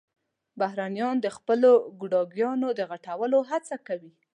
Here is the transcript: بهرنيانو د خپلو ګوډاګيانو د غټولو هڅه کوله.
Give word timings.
بهرنيانو 0.59 1.21
د 1.25 1.27
خپلو 1.37 1.71
ګوډاګيانو 1.99 2.67
د 2.79 2.81
غټولو 2.91 3.37
هڅه 3.49 3.75
کوله. 3.87 4.11